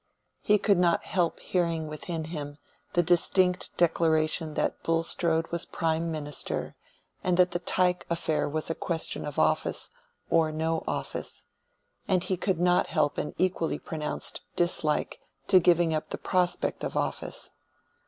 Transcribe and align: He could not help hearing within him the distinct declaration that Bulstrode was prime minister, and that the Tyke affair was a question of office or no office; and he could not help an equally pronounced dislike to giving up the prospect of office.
He 0.41 0.57
could 0.57 0.79
not 0.79 1.03
help 1.05 1.39
hearing 1.39 1.85
within 1.85 2.23
him 2.33 2.57
the 2.93 3.03
distinct 3.03 3.77
declaration 3.77 4.55
that 4.55 4.81
Bulstrode 4.81 5.45
was 5.51 5.63
prime 5.65 6.11
minister, 6.11 6.75
and 7.23 7.37
that 7.37 7.51
the 7.51 7.59
Tyke 7.59 8.07
affair 8.09 8.49
was 8.49 8.71
a 8.71 8.73
question 8.73 9.25
of 9.25 9.37
office 9.37 9.91
or 10.27 10.51
no 10.51 10.83
office; 10.87 11.45
and 12.07 12.23
he 12.23 12.35
could 12.35 12.59
not 12.59 12.87
help 12.87 13.19
an 13.19 13.35
equally 13.37 13.77
pronounced 13.77 14.41
dislike 14.55 15.19
to 15.45 15.59
giving 15.59 15.93
up 15.93 16.09
the 16.09 16.17
prospect 16.17 16.83
of 16.83 16.97
office. 16.97 17.51